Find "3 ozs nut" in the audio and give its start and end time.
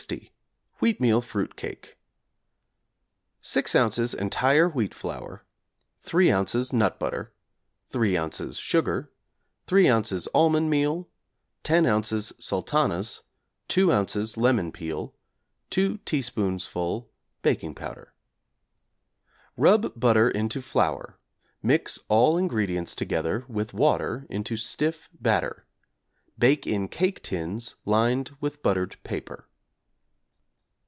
6.01-6.97